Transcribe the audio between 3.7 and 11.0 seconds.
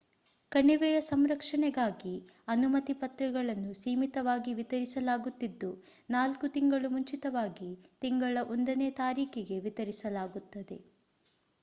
ಸೀಮಿತವಾಗಿ ವಿತರಿಸಲಾಗುತಿದ್ದು 4 ತಿಂಗಳು ಮುಂಚಿತವಾಗಿ ತಿಂಗಳ 1 ನೇ ತಾರೀಖಿಗೆ ವಿತರಿಸಲಾಗುತ್ತದೆ